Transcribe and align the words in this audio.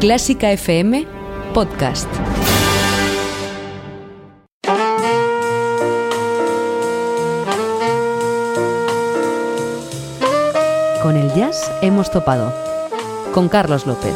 Clásica 0.00 0.50
FM 0.50 1.06
Podcast. 1.52 2.08
Con 11.02 11.18
el 11.18 11.30
jazz 11.34 11.70
hemos 11.82 12.10
topado. 12.10 12.50
Con 13.34 13.50
Carlos 13.50 13.86
López. 13.86 14.14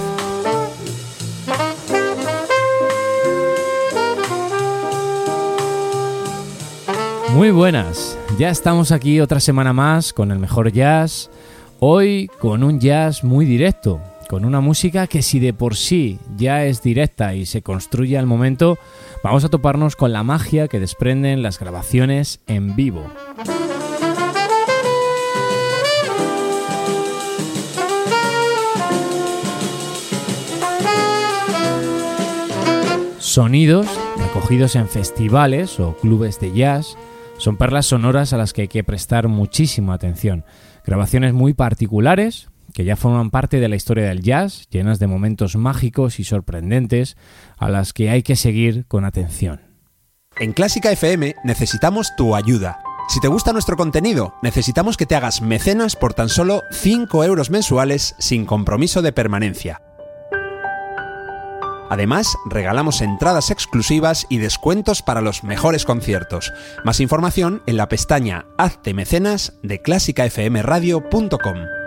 Muy 7.35 7.51
buenas, 7.51 8.17
ya 8.39 8.49
estamos 8.49 8.91
aquí 8.91 9.21
otra 9.21 9.39
semana 9.39 9.75
más 9.75 10.15
con 10.15 10.31
el 10.31 10.39
mejor 10.39 10.73
jazz, 10.73 11.29
hoy 11.79 12.31
con 12.39 12.65
un 12.65 12.81
jazz 12.81 13.23
muy 13.23 13.45
directo, 13.45 14.01
con 14.35 14.45
una 14.45 14.61
música 14.61 15.07
que 15.07 15.23
si 15.23 15.39
de 15.39 15.55
por 15.55 15.77
sí 15.77 16.19
ya 16.37 16.65
es 16.65 16.83
directa 16.83 17.37
y 17.37 17.47
se 17.47 17.63
construye 17.63 18.19
al 18.19 18.27
momento, 18.27 18.79
vamos 19.23 19.45
a 19.45 19.49
toparnos 19.49 19.95
con 19.95 20.13
la 20.13 20.25
magia 20.25 20.67
que 20.67 20.81
desprenden 20.81 21.41
las 21.41 21.61
grabaciones 21.61 22.41
en 22.49 22.75
vivo. 22.75 23.05
Sonidos 33.21 33.87
recogidos 34.17 34.75
en 34.75 34.89
festivales 34.89 35.79
o 35.79 35.97
clubes 35.97 36.41
de 36.41 36.51
jazz 36.51 36.97
son 37.39 37.57
perlas 37.57 37.87
sonoras 37.87 38.33
a 38.33 38.37
las 38.37 38.53
que 38.53 38.63
hay 38.63 38.69
que 38.69 38.83
prestar 38.83 39.29
muchísima 39.29 39.95
atención. 39.95 40.45
Grabaciones 40.85 41.35
muy 41.35 41.55
particulares 41.55 42.49
que 42.75 42.85
ya 42.85 42.97
forman 42.97 43.31
parte 43.31 43.61
de 43.61 43.69
la 43.69 43.77
historia 43.77 44.09
del 44.09 44.21
jazz, 44.21 44.69
llenas 44.69 44.99
de 44.99 45.07
momentos 45.07 45.57
mágicos 45.57 46.19
y 46.19 46.25
sorprendentes 46.25 47.17
a 47.57 47.71
las 47.71 47.93
que 47.93 48.11
hay 48.11 48.23
que 48.23 48.37
seguir 48.37 48.85
con 48.87 49.05
atención. 49.05 49.63
En 50.39 50.53
Clásica 50.53 50.91
FM 50.91 51.37
necesitamos 51.45 52.15
tu 52.17 52.35
ayuda. 52.35 52.81
Si 53.09 53.21
te 53.21 53.29
gusta 53.29 53.53
nuestro 53.53 53.77
contenido, 53.77 54.35
necesitamos 54.43 54.97
que 54.97 55.07
te 55.07 55.15
hagas 55.15 55.41
mecenas 55.41 55.95
por 55.95 56.15
tan 56.15 56.29
solo 56.29 56.63
5 56.73 57.23
euros 57.23 57.51
mensuales 57.51 58.17
sin 58.19 58.45
compromiso 58.45 59.03
de 59.03 59.13
permanencia. 59.13 59.81
Además, 61.91 62.35
regalamos 62.47 63.03
entradas 63.03 63.53
exclusivas 63.53 64.27
y 64.29 64.39
descuentos 64.39 65.03
para 65.03 65.21
los 65.21 65.45
mejores 65.45 65.85
conciertos. 65.85 66.53
Más 66.83 66.99
información 66.99 67.63
en 67.67 67.77
la 67.77 67.89
pestaña 67.89 68.47
Hazte 68.59 68.95
mecenas 68.95 69.53
de 69.63 69.81
clásicafmradio.com. 69.81 71.84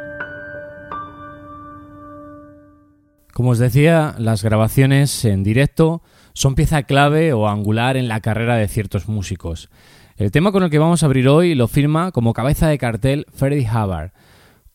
Como 3.38 3.52
os 3.52 3.60
decía, 3.60 4.16
las 4.18 4.44
grabaciones 4.44 5.24
en 5.24 5.44
directo 5.44 6.02
son 6.34 6.56
pieza 6.56 6.82
clave 6.82 7.34
o 7.34 7.48
angular 7.48 7.96
en 7.96 8.08
la 8.08 8.20
carrera 8.20 8.56
de 8.56 8.68
ciertos 8.68 9.08
músicos. 9.08 9.70
El 10.16 10.32
tema 10.32 10.52
con 10.52 10.64
el 10.64 10.72
que 10.72 10.80
vamos 10.80 11.04
a 11.04 11.06
abrir 11.06 11.28
hoy 11.30 11.54
lo 11.54 11.68
firma 11.68 12.12
como 12.12 12.34
cabeza 12.34 12.68
de 12.68 12.80
cartel 12.80 13.28
Freddie 13.32 13.70
Hubbard, 13.70 14.10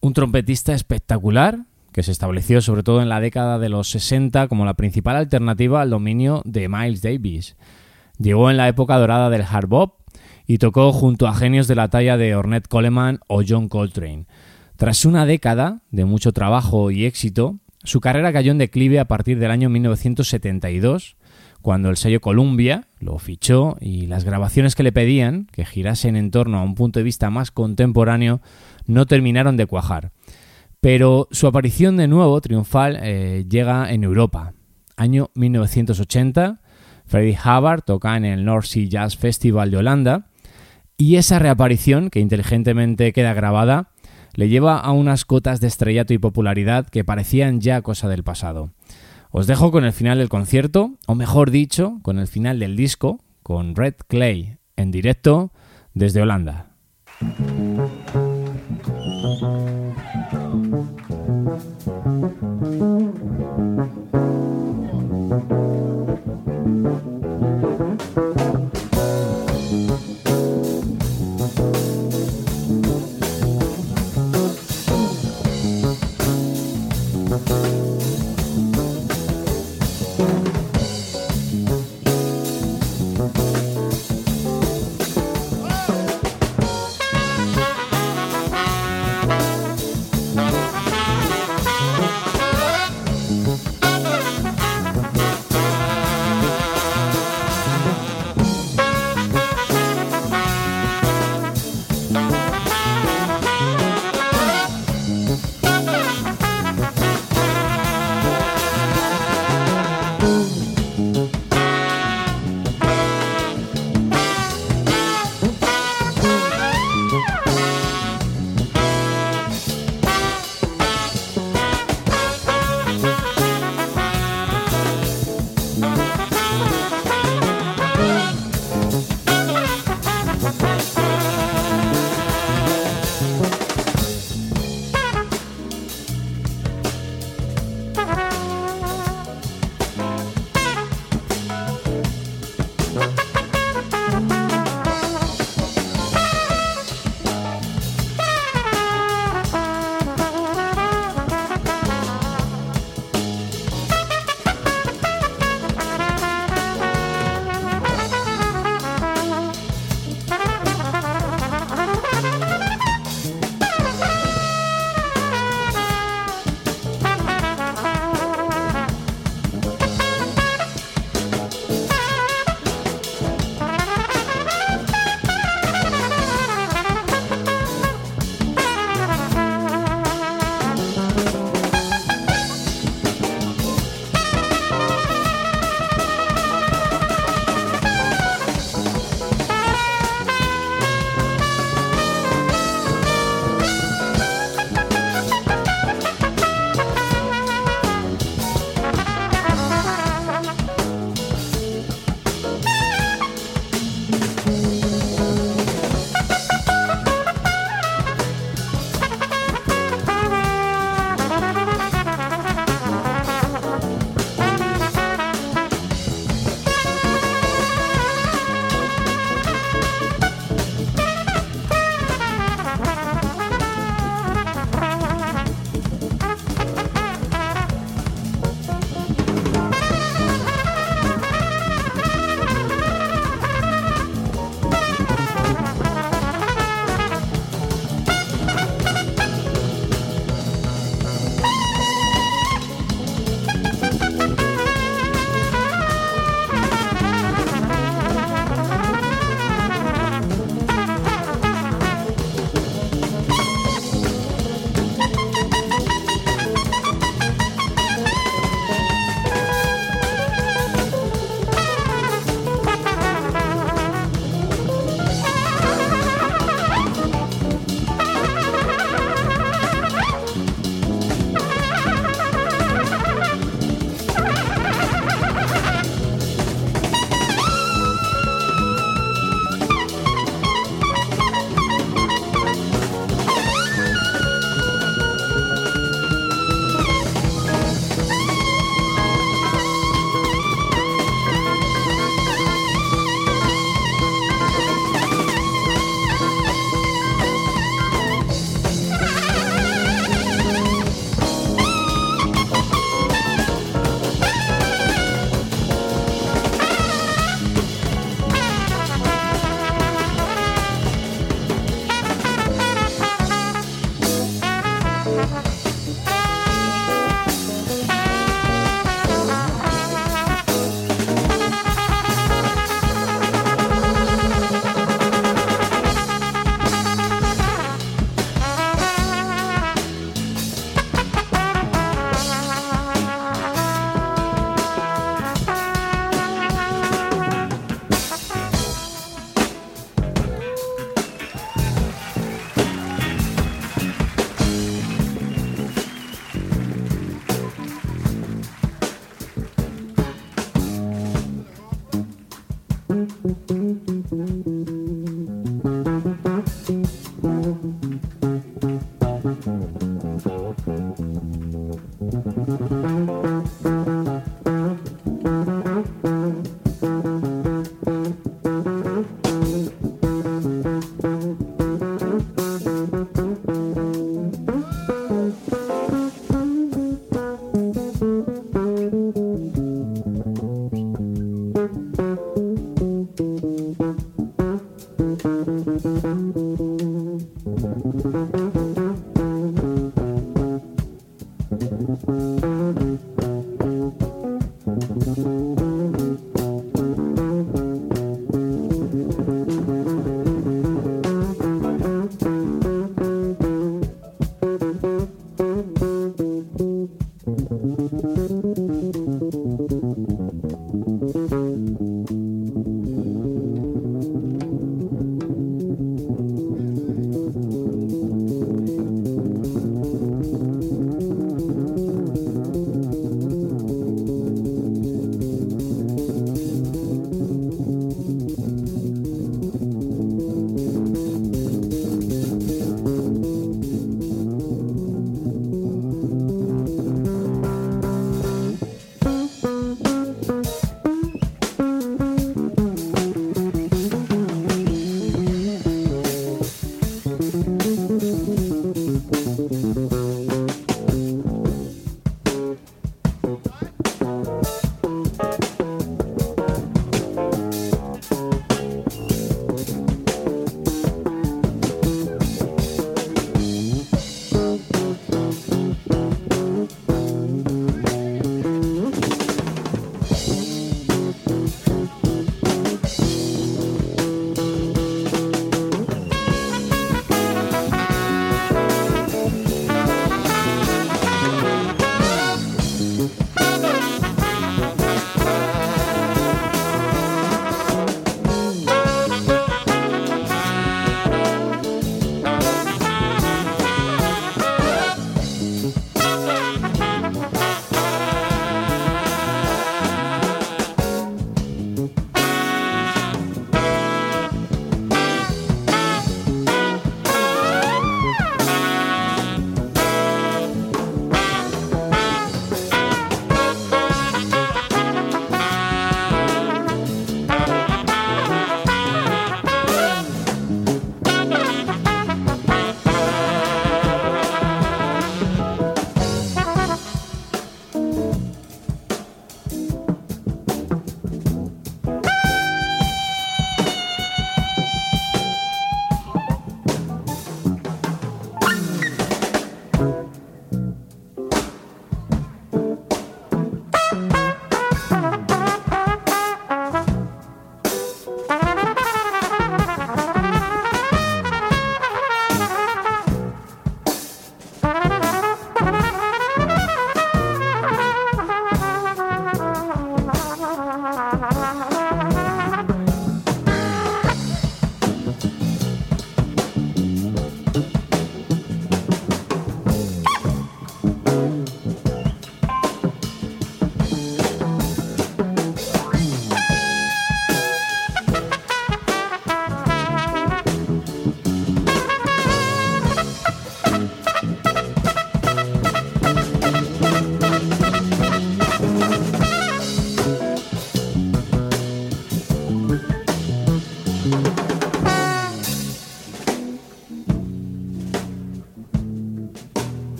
un 0.00 0.12
trompetista 0.12 0.74
espectacular 0.74 1.60
que 1.90 2.02
se 2.02 2.12
estableció 2.12 2.60
sobre 2.60 2.82
todo 2.82 3.00
en 3.00 3.08
la 3.08 3.20
década 3.20 3.58
de 3.58 3.70
los 3.70 3.88
60 3.88 4.46
como 4.48 4.66
la 4.66 4.74
principal 4.74 5.16
alternativa 5.16 5.80
al 5.80 5.88
dominio 5.88 6.42
de 6.44 6.68
Miles 6.68 7.00
Davis. 7.00 7.56
Llegó 8.18 8.50
en 8.50 8.58
la 8.58 8.68
época 8.68 8.98
dorada 8.98 9.30
del 9.30 9.46
hard 9.50 9.68
bop 9.68 9.94
y 10.46 10.58
tocó 10.58 10.92
junto 10.92 11.28
a 11.28 11.34
genios 11.34 11.66
de 11.66 11.76
la 11.76 11.88
talla 11.88 12.18
de 12.18 12.36
Ornette 12.36 12.68
Coleman 12.68 13.20
o 13.26 13.40
John 13.42 13.70
Coltrane. 13.70 14.26
Tras 14.76 15.06
una 15.06 15.24
década 15.24 15.80
de 15.90 16.04
mucho 16.04 16.32
trabajo 16.32 16.90
y 16.90 17.06
éxito, 17.06 17.58
su 17.84 18.00
carrera 18.00 18.32
cayó 18.32 18.52
en 18.52 18.58
declive 18.58 19.00
a 19.00 19.06
partir 19.06 19.38
del 19.38 19.50
año 19.50 19.70
1972, 19.70 21.16
cuando 21.62 21.90
el 21.90 21.96
sello 21.96 22.20
Columbia 22.20 22.88
lo 22.98 23.18
fichó 23.18 23.76
y 23.80 24.06
las 24.06 24.24
grabaciones 24.24 24.74
que 24.74 24.82
le 24.82 24.92
pedían, 24.92 25.46
que 25.52 25.64
girasen 25.64 26.16
en 26.16 26.30
torno 26.30 26.58
a 26.58 26.62
un 26.62 26.74
punto 26.74 27.00
de 27.00 27.04
vista 27.04 27.30
más 27.30 27.50
contemporáneo, 27.50 28.40
no 28.86 29.06
terminaron 29.06 29.56
de 29.56 29.66
cuajar. 29.66 30.12
Pero 30.80 31.28
su 31.30 31.46
aparición 31.46 31.96
de 31.96 32.08
nuevo 32.08 32.40
triunfal 32.40 32.98
eh, 33.02 33.44
llega 33.48 33.92
en 33.92 34.04
Europa. 34.04 34.54
Año 34.96 35.30
1980, 35.34 36.60
Freddie 37.06 37.38
Hubbard 37.44 37.82
toca 37.82 38.16
en 38.16 38.24
el 38.24 38.44
North 38.44 38.66
Sea 38.66 38.86
Jazz 38.86 39.16
Festival 39.16 39.70
de 39.70 39.78
Holanda 39.78 40.26
y 40.96 41.16
esa 41.16 41.38
reaparición, 41.38 42.10
que 42.10 42.20
inteligentemente 42.20 43.12
queda 43.12 43.32
grabada, 43.32 43.90
le 44.34 44.48
lleva 44.48 44.78
a 44.78 44.92
unas 44.92 45.24
cotas 45.24 45.60
de 45.60 45.68
estrellato 45.68 46.12
y 46.14 46.18
popularidad 46.18 46.88
que 46.88 47.04
parecían 47.04 47.60
ya 47.60 47.82
cosa 47.82 48.08
del 48.08 48.24
pasado. 48.24 48.70
Os 49.30 49.46
dejo 49.46 49.70
con 49.70 49.84
el 49.84 49.92
final 49.92 50.18
del 50.18 50.28
concierto, 50.28 50.92
o 51.06 51.14
mejor 51.14 51.50
dicho, 51.50 51.98
con 52.02 52.18
el 52.18 52.26
final 52.26 52.58
del 52.58 52.76
disco, 52.76 53.20
con 53.42 53.76
Red 53.76 53.94
Clay, 54.08 54.58
en 54.76 54.90
directo 54.90 55.52
desde 55.94 56.22
Holanda. 56.22 56.70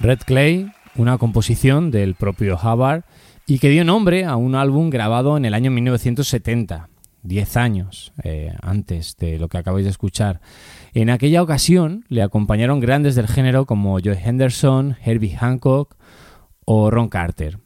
Red 0.00 0.20
Clay, 0.26 0.70
una 0.96 1.18
composición 1.18 1.90
del 1.90 2.14
propio 2.14 2.58
Hubbard 2.62 3.04
y 3.46 3.58
que 3.58 3.70
dio 3.70 3.84
nombre 3.84 4.24
a 4.24 4.36
un 4.36 4.54
álbum 4.54 4.90
grabado 4.90 5.36
en 5.36 5.44
el 5.44 5.54
año 5.54 5.70
1970. 5.70 6.88
10 7.26 7.56
años 7.56 8.12
eh, 8.22 8.54
antes 8.62 9.16
de 9.16 9.38
lo 9.38 9.48
que 9.48 9.58
acabáis 9.58 9.84
de 9.84 9.90
escuchar. 9.90 10.40
En 10.94 11.10
aquella 11.10 11.42
ocasión 11.42 12.04
le 12.08 12.22
acompañaron 12.22 12.80
grandes 12.80 13.14
del 13.14 13.26
género 13.26 13.66
como 13.66 13.98
Joe 14.02 14.18
Henderson, 14.22 14.96
Herbie 15.04 15.36
Hancock 15.36 15.96
o 16.64 16.90
Ron 16.90 17.08
Carter. 17.08 17.58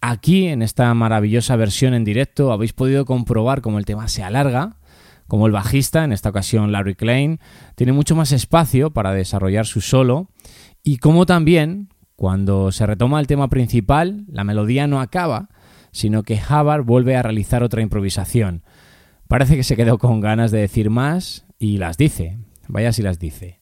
Aquí, 0.00 0.46
en 0.46 0.62
esta 0.62 0.92
maravillosa 0.94 1.56
versión 1.56 1.92
en 1.92 2.04
directo, 2.04 2.52
habéis 2.52 2.72
podido 2.72 3.04
comprobar 3.04 3.60
cómo 3.60 3.78
el 3.78 3.84
tema 3.84 4.08
se 4.08 4.22
alarga, 4.22 4.76
como 5.30 5.46
el 5.46 5.52
bajista, 5.52 6.02
en 6.02 6.12
esta 6.12 6.28
ocasión 6.28 6.72
Larry 6.72 6.96
Klein, 6.96 7.38
tiene 7.76 7.92
mucho 7.92 8.16
más 8.16 8.32
espacio 8.32 8.90
para 8.90 9.12
desarrollar 9.12 9.64
su 9.64 9.80
solo 9.80 10.28
y 10.82 10.96
como 10.96 11.24
también, 11.24 11.88
cuando 12.16 12.72
se 12.72 12.84
retoma 12.84 13.20
el 13.20 13.28
tema 13.28 13.48
principal, 13.48 14.24
la 14.26 14.42
melodía 14.42 14.88
no 14.88 15.00
acaba, 15.00 15.48
sino 15.92 16.24
que 16.24 16.40
Havard 16.46 16.82
vuelve 16.82 17.14
a 17.14 17.22
realizar 17.22 17.62
otra 17.62 17.80
improvisación. 17.80 18.64
Parece 19.28 19.54
que 19.54 19.62
se 19.62 19.76
quedó 19.76 19.98
con 19.98 20.20
ganas 20.20 20.50
de 20.50 20.58
decir 20.58 20.90
más 20.90 21.46
y 21.60 21.78
las 21.78 21.96
dice. 21.96 22.38
Vaya 22.66 22.92
si 22.92 23.02
las 23.02 23.20
dice. 23.20 23.60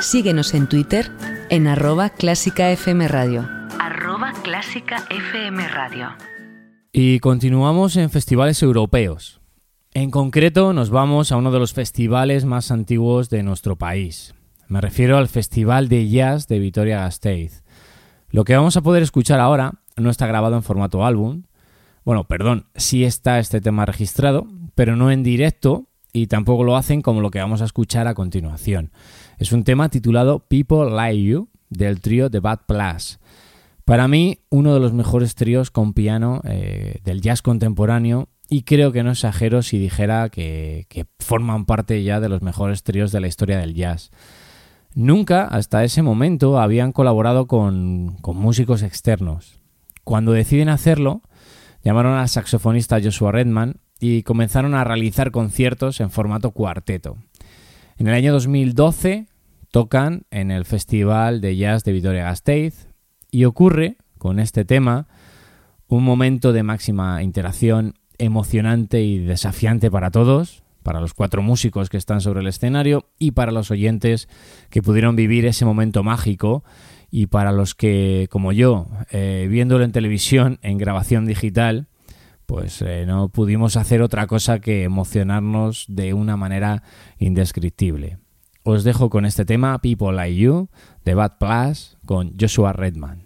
Síguenos 0.00 0.52
en 0.52 0.68
Twitter 0.68 1.12
en 1.48 1.68
arroba 1.68 2.10
clásica 2.10 2.72
FM 2.72 3.06
Radio. 3.06 3.48
Arroba 3.78 4.32
clásica 4.42 5.04
FM 5.10 5.68
Radio. 5.68 6.08
Y 6.92 7.20
continuamos 7.20 7.96
en 7.96 8.10
festivales 8.10 8.60
europeos. 8.64 9.35
En 9.96 10.10
concreto 10.10 10.74
nos 10.74 10.90
vamos 10.90 11.32
a 11.32 11.38
uno 11.38 11.50
de 11.50 11.58
los 11.58 11.72
festivales 11.72 12.44
más 12.44 12.70
antiguos 12.70 13.30
de 13.30 13.42
nuestro 13.42 13.76
país. 13.76 14.34
Me 14.68 14.82
refiero 14.82 15.16
al 15.16 15.26
Festival 15.26 15.88
de 15.88 16.10
Jazz 16.10 16.48
de 16.48 16.58
Vitoria-Gasteiz. 16.58 17.64
Lo 18.28 18.44
que 18.44 18.54
vamos 18.54 18.76
a 18.76 18.82
poder 18.82 19.02
escuchar 19.02 19.40
ahora 19.40 19.80
no 19.96 20.10
está 20.10 20.26
grabado 20.26 20.54
en 20.54 20.62
formato 20.62 21.06
álbum. 21.06 21.44
Bueno, 22.04 22.24
perdón, 22.24 22.66
sí 22.74 23.04
está 23.04 23.38
este 23.38 23.62
tema 23.62 23.86
registrado, 23.86 24.46
pero 24.74 24.96
no 24.96 25.10
en 25.10 25.22
directo 25.22 25.88
y 26.12 26.26
tampoco 26.26 26.62
lo 26.62 26.76
hacen 26.76 27.00
como 27.00 27.22
lo 27.22 27.30
que 27.30 27.38
vamos 27.38 27.62
a 27.62 27.64
escuchar 27.64 28.06
a 28.06 28.12
continuación. 28.12 28.92
Es 29.38 29.50
un 29.52 29.64
tema 29.64 29.88
titulado 29.88 30.40
People 30.40 30.90
Like 30.90 31.24
You 31.24 31.48
del 31.70 32.02
trío 32.02 32.30
The 32.30 32.40
Bad 32.40 32.66
Plus. 32.68 33.18
Para 33.86 34.08
mí, 34.08 34.40
uno 34.50 34.74
de 34.74 34.80
los 34.80 34.92
mejores 34.92 35.36
tríos 35.36 35.70
con 35.70 35.94
piano 35.94 36.42
eh, 36.44 36.98
del 37.02 37.22
jazz 37.22 37.40
contemporáneo 37.40 38.28
y 38.48 38.62
creo 38.62 38.92
que 38.92 39.02
no 39.02 39.12
exagero 39.12 39.62
si 39.62 39.78
dijera 39.78 40.28
que, 40.28 40.86
forman 41.18 41.64
parte 41.64 42.02
ya 42.02 42.20
de 42.20 42.28
los 42.28 42.42
mejores 42.42 42.82
tríos 42.82 43.12
de 43.12 43.20
la 43.20 43.26
historia 43.26 43.58
del 43.58 43.74
jazz. 43.74 44.10
Nunca 44.94 45.44
hasta 45.44 45.84
ese 45.84 46.02
momento 46.02 46.60
habían 46.60 46.92
colaborado 46.92 47.46
con, 47.46 48.16
con 48.20 48.36
músicos 48.36 48.82
externos. 48.82 49.60
Cuando 50.04 50.32
deciden 50.32 50.68
hacerlo, 50.68 51.22
llamaron 51.82 52.14
al 52.14 52.28
saxofonista 52.28 53.00
Joshua 53.02 53.32
Redman 53.32 53.80
y 54.00 54.22
comenzaron 54.22 54.74
a 54.74 54.84
realizar 54.84 55.32
conciertos 55.32 56.00
en 56.00 56.10
formato 56.10 56.52
cuarteto. 56.52 57.16
En 57.98 58.08
el 58.08 58.14
año 58.14 58.32
2012 58.32 59.26
tocan 59.70 60.22
en 60.30 60.50
el 60.50 60.64
Festival 60.64 61.40
de 61.40 61.56
Jazz 61.56 61.82
de 61.84 61.92
Vitoria-Gasteiz 61.92 62.88
y 63.30 63.44
ocurre 63.44 63.96
con 64.18 64.38
este 64.38 64.64
tema 64.64 65.08
un 65.88 66.04
momento 66.04 66.52
de 66.52 66.62
máxima 66.62 67.22
interacción 67.22 67.94
emocionante 68.18 69.02
y 69.02 69.18
desafiante 69.18 69.90
para 69.90 70.10
todos, 70.10 70.62
para 70.82 71.00
los 71.00 71.14
cuatro 71.14 71.42
músicos 71.42 71.88
que 71.88 71.96
están 71.96 72.20
sobre 72.20 72.40
el 72.40 72.46
escenario 72.46 73.08
y 73.18 73.32
para 73.32 73.52
los 73.52 73.70
oyentes 73.70 74.28
que 74.70 74.82
pudieron 74.82 75.16
vivir 75.16 75.44
ese 75.46 75.64
momento 75.64 76.02
mágico 76.02 76.64
y 77.10 77.26
para 77.26 77.52
los 77.52 77.74
que, 77.74 78.28
como 78.30 78.52
yo, 78.52 78.86
eh, 79.10 79.48
viéndolo 79.50 79.84
en 79.84 79.92
televisión, 79.92 80.58
en 80.62 80.78
grabación 80.78 81.26
digital, 81.26 81.88
pues 82.46 82.82
eh, 82.82 83.04
no 83.06 83.28
pudimos 83.28 83.76
hacer 83.76 84.02
otra 84.02 84.26
cosa 84.26 84.60
que 84.60 84.84
emocionarnos 84.84 85.86
de 85.88 86.14
una 86.14 86.36
manera 86.36 86.82
indescriptible. 87.18 88.18
Os 88.62 88.84
dejo 88.84 89.10
con 89.10 89.26
este 89.26 89.44
tema, 89.44 89.80
People 89.80 90.12
Like 90.12 90.36
You, 90.36 90.68
de 91.04 91.14
Bad 91.14 91.38
Plus, 91.38 91.98
con 92.04 92.34
Joshua 92.38 92.72
Redman. 92.72 93.25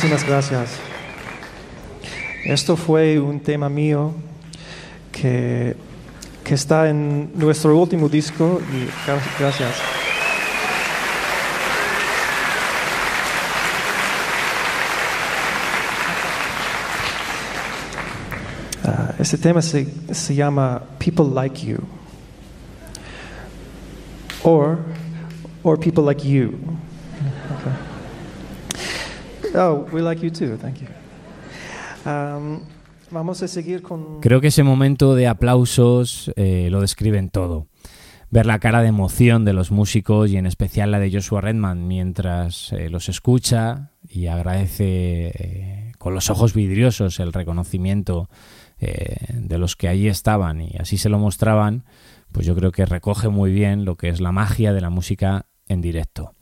Muchísimas 0.00 0.24
gracias. 0.24 0.70
Esto 2.44 2.76
fue 2.76 3.18
un 3.18 3.40
tema 3.40 3.68
mío 3.68 4.14
que, 5.10 5.74
que 6.44 6.54
está 6.54 6.88
en 6.88 7.32
nuestro 7.34 7.76
último 7.76 8.08
disco 8.08 8.60
y 8.72 8.88
gracias. 9.40 9.74
Uh, 18.84 19.20
este 19.20 19.36
tema 19.36 19.60
se, 19.60 19.88
se 20.12 20.32
llama 20.32 20.80
People 21.00 21.26
Like 21.34 21.66
You. 21.66 21.78
Or, 24.44 24.78
or 25.64 25.76
people 25.76 26.04
like 26.04 26.24
you. 26.24 26.56
Oh, 29.54 29.86
we 29.92 30.00
like 30.00 30.22
you 30.22 30.30
too. 30.30 30.56
Thank 30.56 30.80
you. 30.80 30.88
Um. 32.10 32.60
Creo 34.20 34.40
que 34.40 34.48
ese 34.48 34.62
momento 34.62 35.14
de 35.14 35.28
aplausos 35.28 36.30
eh, 36.36 36.68
lo 36.70 36.80
describen 36.80 37.30
todo. 37.30 37.66
Ver 38.30 38.44
la 38.44 38.58
cara 38.58 38.82
de 38.82 38.88
emoción 38.88 39.46
de 39.46 39.54
los 39.54 39.70
músicos 39.70 40.30
y 40.30 40.36
en 40.36 40.44
especial 40.44 40.90
la 40.90 40.98
de 40.98 41.10
Joshua 41.10 41.40
Redman 41.40 41.88
mientras 41.88 42.72
eh, 42.74 42.90
los 42.90 43.08
escucha 43.08 43.92
y 44.06 44.26
agradece 44.26 45.32
eh, 45.34 45.92
con 45.96 46.14
los 46.14 46.28
ojos 46.28 46.52
vidriosos 46.52 47.18
el 47.20 47.32
reconocimiento 47.32 48.28
de 48.78 49.58
los 49.58 49.74
que 49.74 49.88
allí 49.88 50.06
estaban 50.06 50.60
y 50.60 50.76
así 50.78 50.98
se 50.98 51.08
lo 51.08 51.18
mostraban, 51.18 51.84
pues 52.30 52.46
yo 52.46 52.54
creo 52.54 52.70
que 52.70 52.86
recoge 52.86 53.28
muy 53.28 53.50
bien 53.50 53.84
lo 53.84 53.96
que 53.96 54.08
es 54.08 54.20
la 54.20 54.30
magia 54.30 54.72
de 54.72 54.80
la 54.80 54.88
música 54.88 55.46
en 55.66 55.80
directo. 55.80 56.37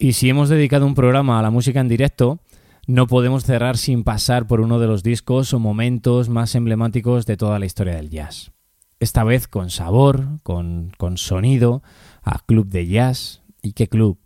Y 0.00 0.14
si 0.14 0.28
hemos 0.28 0.48
dedicado 0.48 0.84
un 0.84 0.96
programa 0.96 1.38
a 1.38 1.42
la 1.42 1.52
música 1.52 1.78
en 1.78 1.86
directo, 1.86 2.40
no 2.88 3.06
podemos 3.06 3.44
cerrar 3.44 3.76
sin 3.76 4.02
pasar 4.02 4.48
por 4.48 4.60
uno 4.60 4.80
de 4.80 4.88
los 4.88 5.04
discos 5.04 5.54
o 5.54 5.60
momentos 5.60 6.28
más 6.28 6.56
emblemáticos 6.56 7.26
de 7.26 7.36
toda 7.36 7.60
la 7.60 7.66
historia 7.66 7.94
del 7.94 8.10
jazz. 8.10 8.50
Esta 8.98 9.22
vez 9.22 9.46
con 9.46 9.70
sabor, 9.70 10.40
con, 10.42 10.90
con 10.98 11.16
sonido, 11.16 11.84
a 12.24 12.40
Club 12.40 12.66
de 12.66 12.88
Jazz. 12.88 13.44
¿Y 13.62 13.74
qué 13.74 13.86
club? 13.86 14.18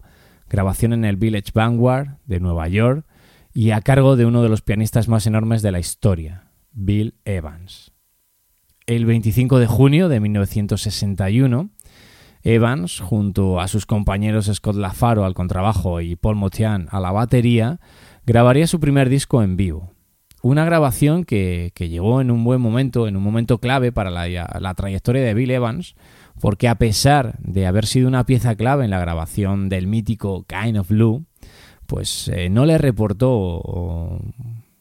Grabación 0.49 0.95
en 0.95 1.05
el 1.05 1.17
Village 1.17 1.51
Vanguard 1.53 2.17
de 2.25 2.41
Nueva 2.41 2.67
York 2.69 3.05
y 3.57 3.71
a 3.71 3.81
cargo 3.81 4.17
de 4.17 4.27
uno 4.27 4.43
de 4.43 4.51
los 4.51 4.61
pianistas 4.61 5.09
más 5.09 5.27
enormes 5.27 5.63
de 5.63 5.73
la 5.73 5.79
historia, 5.79 6.46
Bill 6.77 7.15
Evans. 7.25 7.91
El 8.87 9.07
25 9.07 9.59
de 9.59 9.67
junio 9.67 10.09
de 10.09 10.21
1961, 10.21 11.71
Evans, 12.43 13.01
junto 13.01 13.61
a 13.61 13.67
sus 13.67 13.87
compañeros 13.87 14.51
Scott 14.53 14.77
LaFaro 14.77 15.25
al 15.25 15.35
contrabajo 15.35 16.01
y 16.01 16.15
Paul 16.15 16.37
Motian 16.37 16.87
a 16.93 17.01
la 17.01 17.11
batería, 17.11 17.81
grabaría 18.27 18.67
su 18.67 18.79
primer 18.79 19.09
disco 19.09 19.43
en 19.43 19.57
vivo. 19.57 19.91
Una 20.43 20.65
grabación 20.65 21.25
que, 21.25 21.73
llegó 21.77 22.21
en 22.21 22.31
un 22.31 22.45
buen 22.45 22.61
momento, 22.61 23.09
en 23.09 23.17
un 23.17 23.23
momento 23.23 23.59
clave 23.59 23.91
para 23.91 24.11
la, 24.11 24.75
trayectoria 24.75 25.25
de 25.25 25.35
Bill 25.35 25.51
Evans, 25.51 25.97
porque 26.41 26.69
a 26.69 26.77
pesar 26.77 27.37
de 27.41 27.67
haber 27.67 27.87
sido 27.87 28.07
una 28.07 28.27
pieza 28.27 28.55
clave 28.55 28.85
en 28.85 28.91
la 28.91 29.01
grabación 29.01 29.71
del 29.71 29.87
mítico 29.87 30.45
Kind 30.47 30.77
of 30.77 30.91
Blue, 30.91 31.25
pues 31.87 32.29
eh, 32.29 32.51
no 32.51 32.67
le 32.67 32.79
reportó, 32.79 34.21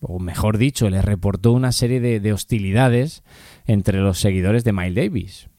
o, 0.07 0.19
mejor 0.19 0.57
dicho, 0.57 0.89
le 0.89 1.01
reportó 1.01 1.51
una 1.51 1.71
serie 1.71 1.99
de 1.99 2.33
hostilidades 2.33 3.23
entre 3.65 3.99
los 3.99 4.19
seguidores 4.19 4.63
de 4.63 4.73
Miles 4.73 4.95
Davis. 4.95 5.49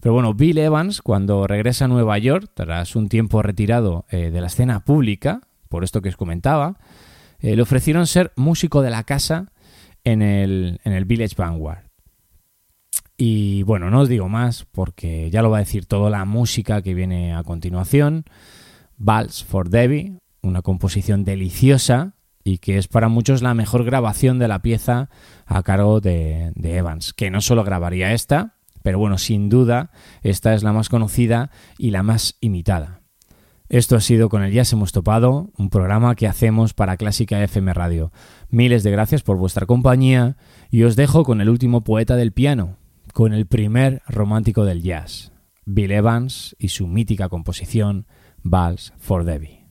Pero 0.00 0.14
bueno, 0.14 0.32
Bill 0.32 0.58
Evans, 0.58 1.02
cuando 1.02 1.46
regresa 1.46 1.84
a 1.84 1.88
Nueva 1.88 2.16
York, 2.18 2.50
tras 2.54 2.96
un 2.96 3.08
tiempo 3.08 3.42
retirado 3.42 4.06
eh, 4.10 4.30
de 4.30 4.40
la 4.40 4.46
escena 4.46 4.80
pública, 4.80 5.42
por 5.68 5.84
esto 5.84 6.00
que 6.00 6.08
os 6.08 6.16
comentaba, 6.16 6.78
eh, 7.38 7.54
le 7.54 7.62
ofrecieron 7.62 8.06
ser 8.06 8.32
músico 8.34 8.80
de 8.80 8.90
la 8.90 9.04
casa 9.04 9.52
en 10.04 10.22
el, 10.22 10.80
en 10.84 10.94
el 10.94 11.04
Village 11.04 11.34
Vanguard. 11.36 11.84
Y 13.18 13.62
bueno, 13.64 13.90
no 13.90 14.00
os 14.00 14.08
digo 14.08 14.30
más 14.30 14.64
porque 14.72 15.30
ya 15.30 15.42
lo 15.42 15.50
va 15.50 15.58
a 15.58 15.60
decir 15.60 15.84
toda 15.84 16.08
la 16.08 16.24
música 16.24 16.80
que 16.80 16.94
viene 16.94 17.34
a 17.34 17.42
continuación. 17.44 18.24
Vals 18.96 19.44
for 19.44 19.68
Debbie, 19.68 20.20
una 20.40 20.62
composición 20.62 21.24
deliciosa 21.24 22.14
y 22.44 22.58
que 22.58 22.78
es 22.78 22.88
para 22.88 23.08
muchos 23.08 23.42
la 23.42 23.54
mejor 23.54 23.84
grabación 23.84 24.38
de 24.38 24.48
la 24.48 24.62
pieza 24.62 25.10
a 25.46 25.62
cargo 25.62 26.00
de, 26.00 26.52
de 26.54 26.76
Evans, 26.76 27.12
que 27.12 27.30
no 27.30 27.40
solo 27.40 27.64
grabaría 27.64 28.12
esta, 28.12 28.56
pero 28.82 28.98
bueno, 28.98 29.18
sin 29.18 29.48
duda, 29.48 29.90
esta 30.22 30.54
es 30.54 30.62
la 30.62 30.72
más 30.72 30.88
conocida 30.88 31.50
y 31.78 31.90
la 31.90 32.02
más 32.02 32.36
imitada. 32.40 33.00
Esto 33.70 33.94
ha 33.94 34.00
sido 34.00 34.28
con 34.28 34.42
el 34.42 34.52
Jazz 34.52 34.72
Hemos 34.72 34.90
Topado, 34.90 35.50
un 35.56 35.70
programa 35.70 36.16
que 36.16 36.26
hacemos 36.26 36.74
para 36.74 36.96
Clásica 36.96 37.40
FM 37.40 37.72
Radio. 37.72 38.10
Miles 38.48 38.82
de 38.82 38.90
gracias 38.90 39.22
por 39.22 39.36
vuestra 39.36 39.64
compañía 39.64 40.36
y 40.72 40.82
os 40.82 40.96
dejo 40.96 41.22
con 41.22 41.40
el 41.40 41.48
último 41.48 41.84
poeta 41.84 42.16
del 42.16 42.32
piano, 42.32 42.78
con 43.12 43.32
el 43.32 43.46
primer 43.46 44.02
romántico 44.08 44.64
del 44.64 44.82
jazz, 44.82 45.32
Bill 45.66 45.92
Evans 45.92 46.56
y 46.58 46.70
su 46.70 46.88
mítica 46.88 47.28
composición 47.28 48.08
Vals 48.42 48.92
for 48.98 49.22
Debbie. 49.22 49.68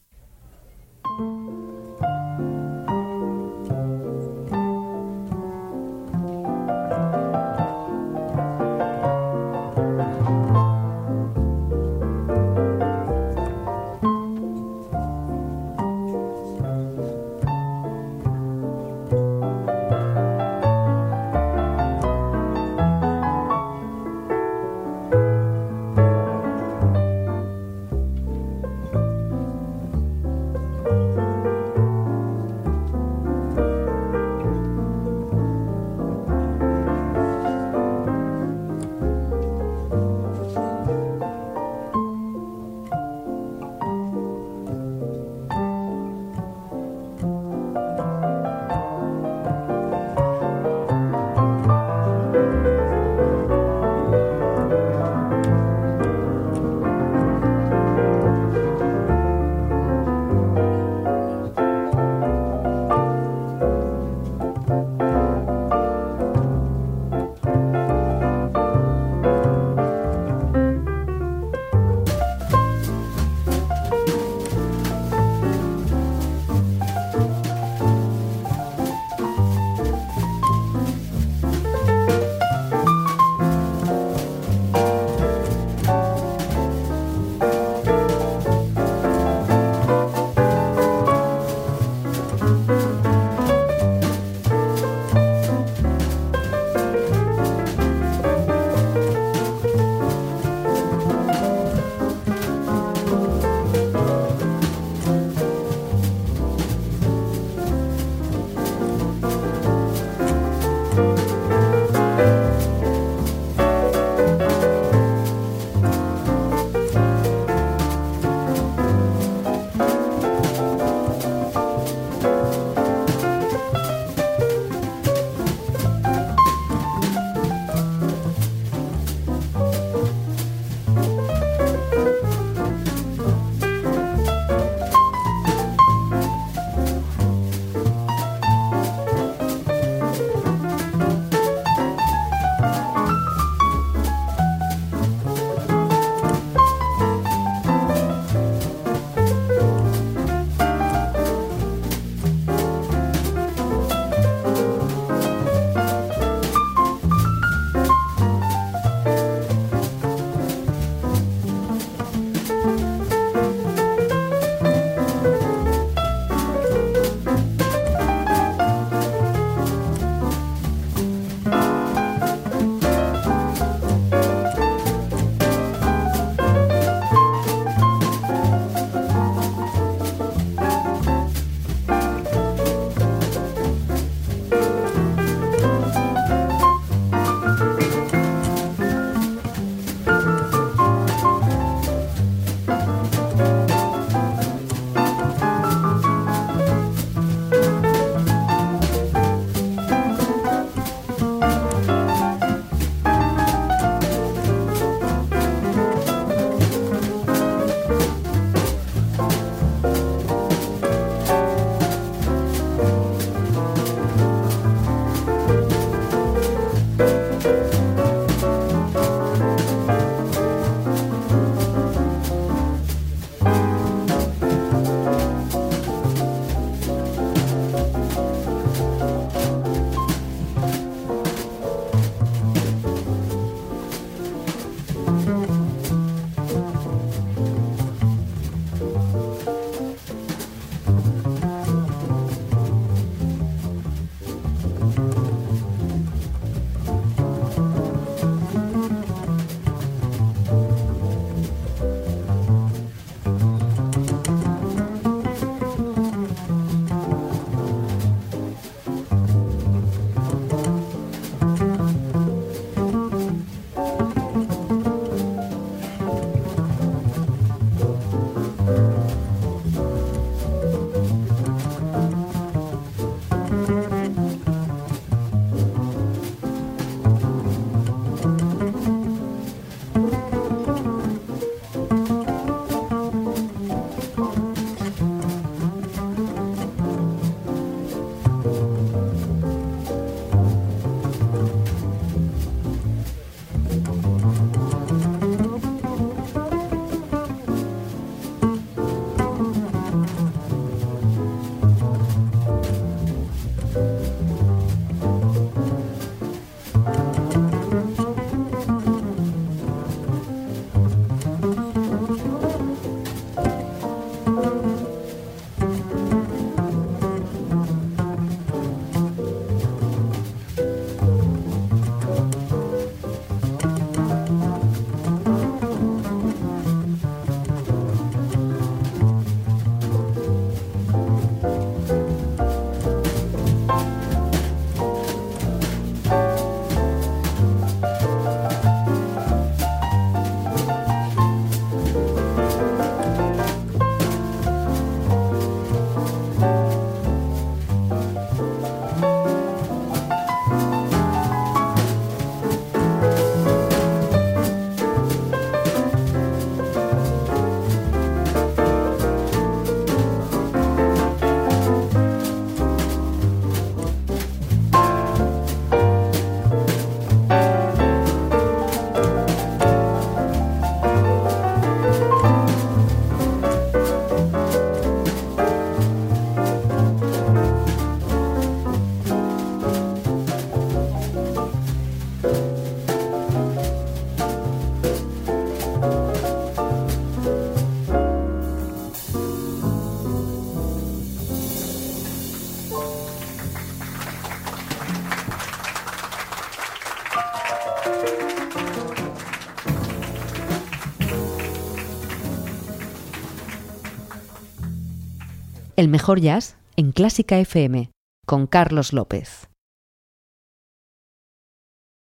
El 405.79 405.87
mejor 405.87 406.19
jazz 406.19 406.57
en 406.75 406.91
Clásica 406.91 407.39
FM 407.39 407.89
con 408.25 408.47
Carlos 408.47 408.91
López. 408.91 409.48